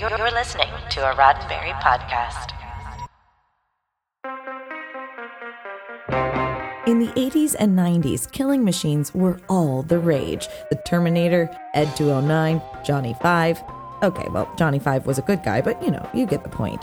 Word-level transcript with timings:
You're, 0.00 0.30
listening 0.30 0.70
to 0.92 1.10
a 1.10 1.14
Roddenberry 1.14 1.78
podcast. 1.82 2.52
In 6.86 7.00
the 7.00 7.08
80s 7.08 7.54
and 7.58 7.78
90s, 7.78 8.32
killing 8.32 8.64
machines 8.64 9.14
were 9.14 9.38
all 9.50 9.82
the 9.82 9.98
rage. 9.98 10.48
The 10.70 10.76
Terminator, 10.86 11.54
Ed 11.74 11.94
209, 11.96 12.62
Johnny 12.82 13.14
5. 13.20 13.62
Okay, 14.02 14.26
well, 14.30 14.50
Johnny 14.56 14.78
5 14.78 15.04
was 15.04 15.18
a 15.18 15.22
good 15.22 15.42
guy, 15.42 15.60
but 15.60 15.82
you 15.82 15.90
know, 15.90 16.08
you 16.14 16.24
get 16.24 16.44
the 16.44 16.48
point. 16.48 16.82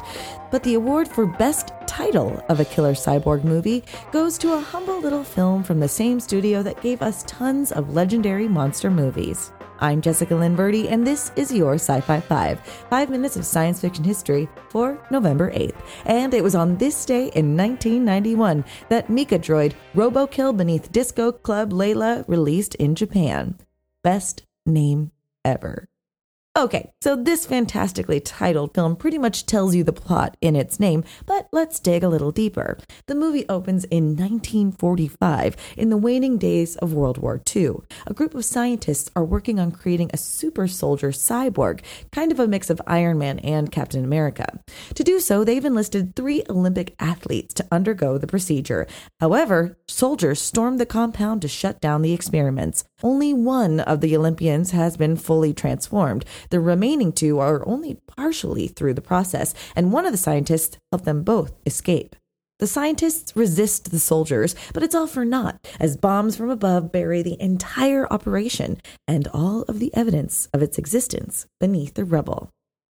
But 0.51 0.61
the 0.61 0.75
award 0.75 1.07
for 1.07 1.25
Best 1.25 1.71
Title 1.87 2.45
of 2.49 2.59
a 2.59 2.65
Killer 2.65 2.93
Cyborg 2.93 3.43
movie 3.43 3.83
goes 4.11 4.37
to 4.37 4.53
a 4.53 4.61
humble 4.61 5.01
little 5.01 5.23
film 5.23 5.63
from 5.63 5.79
the 5.79 5.87
same 5.87 6.19
studio 6.19 6.61
that 6.61 6.83
gave 6.83 7.01
us 7.01 7.23
tons 7.25 7.71
of 7.71 7.95
legendary 7.95 8.47
monster 8.47 8.91
movies. 8.91 9.51
I'm 9.79 10.01
Jessica 10.01 10.35
Lynn 10.35 10.55
Verdi, 10.55 10.89
and 10.89 11.05
this 11.05 11.31
is 11.35 11.51
your 11.51 11.75
Sci 11.75 12.01
Fi 12.01 12.19
5, 12.19 12.59
five 12.89 13.09
minutes 13.09 13.35
of 13.35 13.45
science 13.45 13.81
fiction 13.81 14.03
history 14.03 14.49
for 14.69 14.99
November 15.11 15.51
8th. 15.51 15.75
And 16.05 16.33
it 16.33 16.43
was 16.43 16.55
on 16.55 16.77
this 16.77 17.05
day 17.05 17.31
in 17.35 17.55
1991 17.55 18.65
that 18.89 19.07
Mikadroid 19.07 19.73
Robokill 19.93 20.57
Beneath 20.57 20.91
Disco 20.91 21.31
Club 21.31 21.71
Layla 21.71 22.27
released 22.27 22.75
in 22.75 22.95
Japan. 22.95 23.55
Best 24.03 24.43
name 24.65 25.11
ever. 25.45 25.87
Okay, 26.57 26.91
so 27.03 27.15
this 27.15 27.45
fantastically 27.45 28.19
titled 28.19 28.73
film 28.73 28.95
pretty 28.95 29.19
much 29.19 29.45
tells 29.45 29.75
you 29.75 29.83
the 29.83 29.93
plot 29.93 30.35
in 30.41 30.55
its 30.55 30.79
name, 30.79 31.03
but 31.27 31.47
let's 31.51 31.79
dig 31.79 32.03
a 32.03 32.09
little 32.09 32.31
deeper. 32.31 32.79
The 33.05 33.13
movie 33.13 33.47
opens 33.47 33.83
in 33.83 34.15
1945, 34.15 35.55
in 35.77 35.91
the 35.91 35.97
waning 35.97 36.39
days 36.39 36.75
of 36.77 36.93
World 36.95 37.19
War 37.19 37.39
II. 37.55 37.73
A 38.07 38.13
group 38.15 38.33
of 38.33 38.43
scientists 38.43 39.11
are 39.15 39.23
working 39.23 39.59
on 39.59 39.71
creating 39.71 40.09
a 40.11 40.17
super 40.17 40.67
soldier 40.67 41.09
cyborg, 41.09 41.81
kind 42.11 42.31
of 42.31 42.39
a 42.39 42.47
mix 42.47 42.71
of 42.71 42.81
Iron 42.87 43.19
Man 43.19 43.37
and 43.37 43.71
Captain 43.71 44.03
America. 44.03 44.59
To 44.95 45.03
do 45.03 45.19
so, 45.19 45.43
they've 45.43 45.63
enlisted 45.63 46.15
three 46.15 46.41
Olympic 46.49 46.95
athletes 46.99 47.53
to 47.53 47.67
undergo 47.71 48.17
the 48.17 48.25
procedure. 48.25 48.87
However, 49.19 49.77
soldiers 49.87 50.41
storm 50.41 50.77
the 50.77 50.87
compound 50.87 51.43
to 51.43 51.47
shut 51.47 51.79
down 51.81 52.01
the 52.01 52.13
experiments. 52.13 52.83
Only 53.03 53.31
one 53.31 53.79
of 53.79 54.01
the 54.01 54.17
Olympians 54.17 54.71
has 54.71 54.97
been 54.97 55.17
fully 55.17 55.53
transformed. 55.53 56.25
The 56.49 56.59
remaining 56.59 57.11
two 57.11 57.37
are 57.37 57.67
only 57.67 57.99
partially 58.07 58.67
through 58.67 58.95
the 58.95 59.01
process, 59.01 59.53
and 59.75 59.93
one 59.93 60.05
of 60.05 60.11
the 60.11 60.17
scientists 60.17 60.79
helped 60.91 61.05
them 61.05 61.21
both 61.21 61.53
escape. 61.65 62.15
The 62.57 62.65
scientists 62.65 63.35
resist 63.35 63.91
the 63.91 63.99
soldiers, 63.99 64.55
but 64.73 64.81
it's 64.81 64.95
all 64.95 65.05
for 65.05 65.23
naught 65.23 65.67
as 65.79 65.95
bombs 65.95 66.35
from 66.35 66.49
above 66.49 66.91
bury 66.91 67.21
the 67.21 67.39
entire 67.39 68.11
operation 68.11 68.81
and 69.07 69.27
all 69.27 69.61
of 69.63 69.77
the 69.77 69.93
evidence 69.93 70.47
of 70.51 70.63
its 70.63 70.79
existence 70.79 71.45
beneath 71.59 71.93
the 71.93 72.03
rubble. 72.03 72.49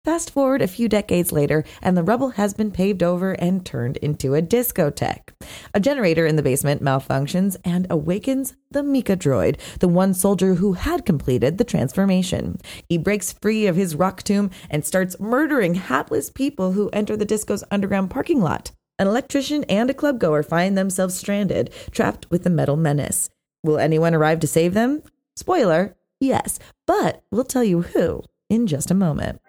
Fast 0.03 0.31
forward 0.31 0.63
a 0.63 0.67
few 0.67 0.89
decades 0.89 1.31
later, 1.31 1.63
and 1.79 1.95
the 1.95 2.01
rubble 2.01 2.29
has 2.31 2.55
been 2.55 2.71
paved 2.71 3.03
over 3.03 3.33
and 3.33 3.63
turned 3.63 3.97
into 3.97 4.33
a 4.33 4.41
discotheque. 4.41 5.29
A 5.75 5.79
generator 5.79 6.25
in 6.25 6.37
the 6.37 6.41
basement 6.41 6.81
malfunctions 6.81 7.55
and 7.63 7.85
awakens 7.87 8.55
the 8.71 8.81
Mikadroid, 8.81 9.59
the 9.79 9.87
one 9.87 10.15
soldier 10.15 10.55
who 10.55 10.73
had 10.73 11.05
completed 11.05 11.59
the 11.59 11.63
transformation. 11.63 12.59
He 12.89 12.97
breaks 12.97 13.31
free 13.31 13.67
of 13.67 13.75
his 13.75 13.93
rock 13.93 14.23
tomb 14.23 14.49
and 14.71 14.83
starts 14.83 15.19
murdering 15.19 15.75
hapless 15.75 16.31
people 16.31 16.71
who 16.71 16.89
enter 16.89 17.15
the 17.15 17.23
disco's 17.23 17.63
underground 17.69 18.09
parking 18.09 18.41
lot. 18.41 18.71
An 18.97 19.05
electrician 19.05 19.63
and 19.65 19.87
a 19.91 19.93
clubgoer 19.93 20.43
find 20.43 20.75
themselves 20.75 21.13
stranded, 21.13 21.71
trapped 21.91 22.27
with 22.31 22.43
the 22.43 22.49
metal 22.49 22.75
menace. 22.75 23.29
Will 23.63 23.77
anyone 23.77 24.15
arrive 24.15 24.39
to 24.39 24.47
save 24.47 24.73
them? 24.73 25.03
Spoiler, 25.35 25.95
yes, 26.19 26.57
but 26.87 27.21
we'll 27.29 27.43
tell 27.43 27.63
you 27.63 27.83
who 27.83 28.23
in 28.49 28.65
just 28.65 28.89
a 28.89 28.95
moment. 28.95 29.39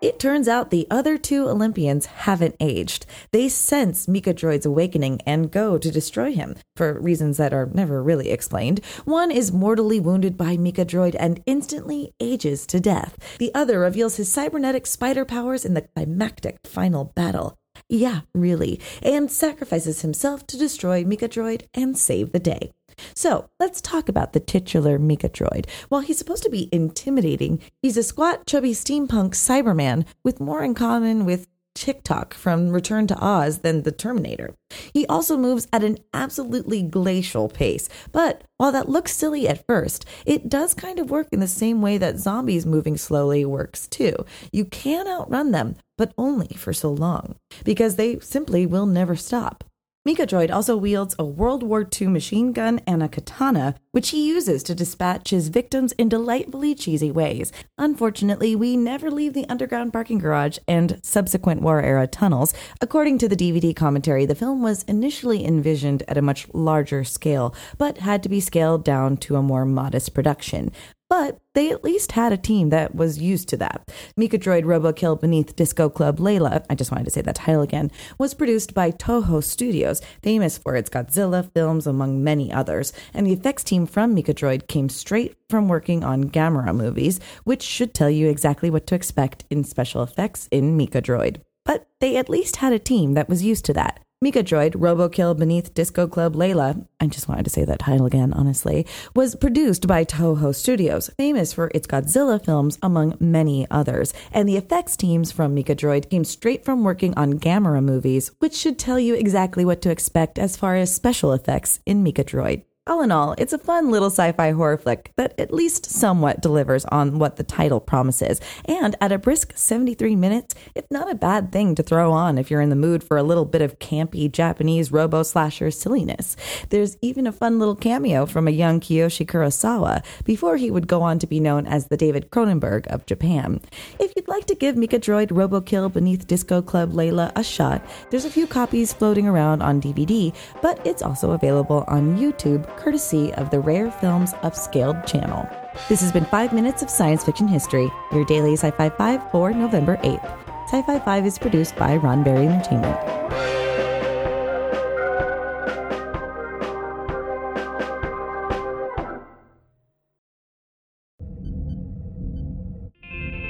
It 0.00 0.20
turns 0.20 0.46
out 0.46 0.70
the 0.70 0.86
other 0.92 1.18
two 1.18 1.48
Olympians 1.48 2.06
haven't 2.06 2.54
aged. 2.60 3.04
They 3.32 3.48
sense 3.48 4.06
Mikadroid's 4.06 4.64
awakening 4.64 5.20
and 5.26 5.50
go 5.50 5.76
to 5.76 5.90
destroy 5.90 6.32
him, 6.32 6.54
for 6.76 7.00
reasons 7.00 7.36
that 7.38 7.52
are 7.52 7.66
never 7.66 8.00
really 8.00 8.30
explained. 8.30 8.80
One 9.04 9.32
is 9.32 9.50
mortally 9.50 9.98
wounded 9.98 10.36
by 10.36 10.56
Mikadroid 10.56 11.16
and 11.18 11.42
instantly 11.46 12.14
ages 12.20 12.64
to 12.68 12.78
death. 12.78 13.18
The 13.38 13.52
other 13.56 13.80
reveals 13.80 14.16
his 14.16 14.30
cybernetic 14.30 14.86
spider 14.86 15.24
powers 15.24 15.64
in 15.64 15.74
the 15.74 15.82
climactic 15.82 16.58
final 16.64 17.06
battle. 17.16 17.56
Yeah, 17.88 18.20
really, 18.34 18.80
and 19.02 19.30
sacrifices 19.30 20.02
himself 20.02 20.46
to 20.48 20.56
destroy 20.56 21.02
Mikadroid 21.02 21.62
and 21.74 21.98
save 21.98 22.30
the 22.30 22.38
day. 22.38 22.70
So 23.14 23.50
let's 23.60 23.80
talk 23.80 24.08
about 24.08 24.32
the 24.32 24.40
titular 24.40 24.98
Mikadroid. 24.98 25.66
While 25.88 26.02
he's 26.02 26.18
supposed 26.18 26.42
to 26.44 26.50
be 26.50 26.68
intimidating, 26.72 27.60
he's 27.82 27.96
a 27.96 28.02
squat, 28.02 28.46
chubby 28.46 28.72
steampunk 28.72 29.34
Cyberman 29.34 30.04
with 30.24 30.40
more 30.40 30.62
in 30.62 30.74
common 30.74 31.24
with 31.24 31.48
Tik-Tok 31.74 32.34
from 32.34 32.70
Return 32.70 33.06
to 33.06 33.16
Oz 33.24 33.58
than 33.58 33.82
the 33.82 33.92
Terminator. 33.92 34.56
He 34.92 35.06
also 35.06 35.36
moves 35.36 35.68
at 35.72 35.84
an 35.84 35.98
absolutely 36.12 36.82
glacial 36.82 37.48
pace, 37.48 37.88
but 38.10 38.42
while 38.56 38.72
that 38.72 38.88
looks 38.88 39.14
silly 39.14 39.46
at 39.46 39.64
first, 39.64 40.04
it 40.26 40.48
does 40.48 40.74
kind 40.74 40.98
of 40.98 41.10
work 41.10 41.28
in 41.30 41.38
the 41.38 41.46
same 41.46 41.80
way 41.80 41.96
that 41.98 42.18
zombies 42.18 42.66
moving 42.66 42.96
slowly 42.96 43.44
works 43.44 43.86
too. 43.86 44.16
You 44.50 44.64
can 44.64 45.06
outrun 45.06 45.52
them, 45.52 45.76
but 45.96 46.12
only 46.18 46.48
for 46.56 46.72
so 46.72 46.90
long, 46.90 47.36
because 47.64 47.94
they 47.94 48.18
simply 48.18 48.66
will 48.66 48.86
never 48.86 49.14
stop. 49.14 49.62
Mikadroid 50.06 50.50
also 50.50 50.76
wields 50.76 51.14
a 51.18 51.24
World 51.24 51.62
War 51.62 51.86
II 52.00 52.06
machine 52.08 52.52
gun 52.52 52.80
and 52.86 53.02
a 53.02 53.08
katana, 53.08 53.74
which 53.92 54.10
he 54.10 54.26
uses 54.26 54.62
to 54.62 54.74
dispatch 54.74 55.30
his 55.30 55.48
victims 55.48 55.92
in 55.92 56.08
delightfully 56.08 56.74
cheesy 56.74 57.10
ways. 57.10 57.52
Unfortunately, 57.76 58.56
we 58.56 58.76
never 58.76 59.10
leave 59.10 59.34
the 59.34 59.46
underground 59.48 59.92
parking 59.92 60.18
garage 60.18 60.58
and 60.66 60.98
subsequent 61.02 61.60
war 61.60 61.82
era 61.82 62.06
tunnels. 62.06 62.54
According 62.80 63.18
to 63.18 63.28
the 63.28 63.36
DVD 63.36 63.76
commentary, 63.76 64.24
the 64.24 64.34
film 64.34 64.62
was 64.62 64.84
initially 64.84 65.44
envisioned 65.44 66.02
at 66.08 66.16
a 66.16 66.22
much 66.22 66.46
larger 66.54 67.04
scale, 67.04 67.54
but 67.76 67.98
had 67.98 68.22
to 68.22 68.28
be 68.28 68.40
scaled 68.40 68.84
down 68.84 69.16
to 69.18 69.36
a 69.36 69.42
more 69.42 69.66
modest 69.66 70.14
production. 70.14 70.72
But 71.10 71.40
they 71.54 71.70
at 71.70 71.82
least 71.82 72.12
had 72.12 72.32
a 72.32 72.36
team 72.36 72.68
that 72.68 72.94
was 72.94 73.18
used 73.18 73.48
to 73.48 73.56
that. 73.56 73.90
Mikadroid 74.18 74.64
Robokill 74.64 75.18
Beneath 75.18 75.56
Disco 75.56 75.88
Club 75.88 76.18
Layla, 76.18 76.64
I 76.68 76.74
just 76.74 76.90
wanted 76.90 77.04
to 77.04 77.10
say 77.10 77.22
that 77.22 77.36
title 77.36 77.62
again, 77.62 77.90
was 78.18 78.34
produced 78.34 78.74
by 78.74 78.90
Toho 78.90 79.42
Studios, 79.42 80.02
famous 80.22 80.58
for 80.58 80.76
its 80.76 80.90
Godzilla 80.90 81.50
films, 81.52 81.86
among 81.86 82.22
many 82.22 82.52
others. 82.52 82.92
And 83.14 83.26
the 83.26 83.32
effects 83.32 83.64
team 83.64 83.86
from 83.86 84.14
Mikadroid 84.14 84.68
came 84.68 84.90
straight 84.90 85.34
from 85.48 85.66
working 85.66 86.04
on 86.04 86.24
Gamera 86.24 86.76
movies, 86.76 87.20
which 87.44 87.62
should 87.62 87.94
tell 87.94 88.10
you 88.10 88.28
exactly 88.28 88.68
what 88.68 88.86
to 88.88 88.94
expect 88.94 89.44
in 89.48 89.64
special 89.64 90.02
effects 90.02 90.46
in 90.50 90.76
Mikadroid. 90.76 91.40
But 91.64 91.86
they 92.00 92.16
at 92.16 92.28
least 92.28 92.56
had 92.56 92.72
a 92.72 92.78
team 92.78 93.14
that 93.14 93.28
was 93.28 93.42
used 93.42 93.64
to 93.66 93.72
that. 93.74 94.00
Mikadroid, 94.24 94.74
Robokill 94.74 95.38
Beneath 95.38 95.72
Disco 95.74 96.08
Club 96.08 96.34
Layla, 96.34 96.84
I 96.98 97.06
just 97.06 97.28
wanted 97.28 97.44
to 97.44 97.50
say 97.50 97.64
that 97.64 97.78
title 97.78 98.04
again, 98.04 98.32
honestly, 98.32 98.84
was 99.14 99.36
produced 99.36 99.86
by 99.86 100.04
Toho 100.04 100.52
Studios, 100.52 101.08
famous 101.16 101.52
for 101.52 101.70
its 101.72 101.86
Godzilla 101.86 102.44
films, 102.44 102.80
among 102.82 103.16
many 103.20 103.68
others. 103.70 104.12
And 104.32 104.48
the 104.48 104.56
effects 104.56 104.96
teams 104.96 105.30
from 105.30 105.54
Mikadroid 105.54 106.10
came 106.10 106.24
straight 106.24 106.64
from 106.64 106.82
working 106.82 107.16
on 107.16 107.38
Gamera 107.38 107.80
movies, 107.80 108.32
which 108.40 108.56
should 108.56 108.76
tell 108.76 108.98
you 108.98 109.14
exactly 109.14 109.64
what 109.64 109.80
to 109.82 109.90
expect 109.90 110.36
as 110.36 110.56
far 110.56 110.74
as 110.74 110.92
special 110.92 111.32
effects 111.32 111.78
in 111.86 112.02
Mikadroid. 112.02 112.64
All 112.88 113.02
in 113.02 113.12
all, 113.12 113.34
it's 113.36 113.52
a 113.52 113.58
fun 113.58 113.90
little 113.90 114.08
sci 114.08 114.32
fi 114.32 114.52
horror 114.52 114.78
flick 114.78 115.12
that 115.16 115.38
at 115.38 115.52
least 115.52 115.84
somewhat 115.84 116.40
delivers 116.40 116.86
on 116.86 117.18
what 117.18 117.36
the 117.36 117.42
title 117.42 117.80
promises. 117.80 118.40
And 118.64 118.96
at 118.98 119.12
a 119.12 119.18
brisk 119.18 119.52
73 119.54 120.16
minutes, 120.16 120.54
it's 120.74 120.90
not 120.90 121.10
a 121.10 121.14
bad 121.14 121.52
thing 121.52 121.74
to 121.74 121.82
throw 121.82 122.12
on 122.12 122.38
if 122.38 122.50
you're 122.50 122.62
in 122.62 122.70
the 122.70 122.76
mood 122.76 123.04
for 123.04 123.18
a 123.18 123.22
little 123.22 123.44
bit 123.44 123.60
of 123.60 123.78
campy 123.78 124.32
Japanese 124.32 124.90
robo 124.90 125.22
slasher 125.22 125.70
silliness. 125.70 126.34
There's 126.70 126.96
even 127.02 127.26
a 127.26 127.32
fun 127.32 127.58
little 127.58 127.76
cameo 127.76 128.24
from 128.24 128.48
a 128.48 128.52
young 128.52 128.80
Kiyoshi 128.80 129.26
Kurosawa 129.26 130.02
before 130.24 130.56
he 130.56 130.70
would 130.70 130.88
go 130.88 131.02
on 131.02 131.18
to 131.18 131.26
be 131.26 131.40
known 131.40 131.66
as 131.66 131.88
the 131.88 131.96
David 131.98 132.30
Cronenberg 132.30 132.86
of 132.86 133.04
Japan. 133.04 133.60
If 134.00 134.14
you'd 134.16 134.28
like 134.28 134.46
to 134.46 134.54
give 134.54 134.76
Mikadroid 134.76 135.28
Robokill 135.28 135.92
Beneath 135.92 136.26
Disco 136.26 136.62
Club 136.62 136.92
Layla 136.92 137.32
a 137.36 137.44
shot, 137.44 137.84
there's 138.08 138.24
a 138.24 138.30
few 138.30 138.46
copies 138.46 138.94
floating 138.94 139.28
around 139.28 139.60
on 139.60 139.78
DVD, 139.78 140.34
but 140.62 140.80
it's 140.86 141.02
also 141.02 141.32
available 141.32 141.84
on 141.86 142.16
YouTube 142.16 142.64
courtesy 142.78 143.34
of 143.34 143.50
the 143.50 143.60
Rare 143.60 143.90
Films 143.90 144.32
Upscaled 144.44 145.06
channel. 145.06 145.46
This 145.88 146.00
has 146.00 146.12
been 146.12 146.24
5 146.24 146.52
Minutes 146.52 146.82
of 146.82 146.88
Science 146.88 147.24
Fiction 147.24 147.48
History, 147.48 147.90
your 148.12 148.24
daily 148.24 148.54
Sci 148.54 148.70
Fi 148.70 148.88
5 148.88 149.30
for 149.30 149.52
November 149.52 149.96
8th. 149.98 150.24
Sci 150.68 150.82
Fi 150.82 150.98
5 150.98 151.26
is 151.26 151.38
produced 151.38 151.76
by 151.76 151.96
Ron 151.96 152.24
Roddenberry 152.24 152.46
Entertainment. 152.46 153.18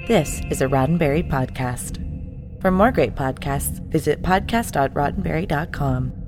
This 0.08 0.40
is 0.50 0.62
a 0.62 0.66
Roddenberry 0.66 1.28
podcast. 1.28 1.98
For 2.62 2.70
more 2.70 2.90
great 2.90 3.14
podcasts, 3.14 3.86
visit 3.90 4.22
podcast.roddenberry.com. 4.22 6.27